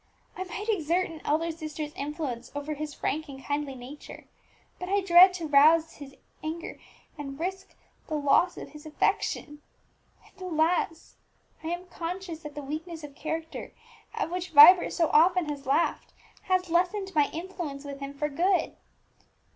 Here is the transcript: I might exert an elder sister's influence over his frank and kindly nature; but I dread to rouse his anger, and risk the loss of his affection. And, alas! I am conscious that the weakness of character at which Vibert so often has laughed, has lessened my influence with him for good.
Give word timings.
I 0.35 0.45
might 0.45 0.67
exert 0.67 1.11
an 1.11 1.21
elder 1.23 1.51
sister's 1.51 1.93
influence 1.93 2.51
over 2.55 2.73
his 2.73 2.91
frank 2.91 3.29
and 3.29 3.43
kindly 3.45 3.75
nature; 3.75 4.23
but 4.79 4.89
I 4.89 5.01
dread 5.01 5.31
to 5.35 5.47
rouse 5.47 5.97
his 5.97 6.15
anger, 6.43 6.79
and 7.19 7.39
risk 7.39 7.75
the 8.07 8.15
loss 8.15 8.57
of 8.57 8.69
his 8.69 8.87
affection. 8.87 9.61
And, 10.25 10.41
alas! 10.41 11.17
I 11.63 11.67
am 11.67 11.85
conscious 11.85 12.39
that 12.39 12.55
the 12.55 12.63
weakness 12.63 13.03
of 13.03 13.13
character 13.13 13.73
at 14.15 14.31
which 14.31 14.49
Vibert 14.53 14.91
so 14.91 15.07
often 15.13 15.47
has 15.49 15.67
laughed, 15.67 16.13
has 16.45 16.71
lessened 16.71 17.13
my 17.13 17.29
influence 17.31 17.85
with 17.85 17.99
him 17.99 18.15
for 18.15 18.27
good. 18.27 18.75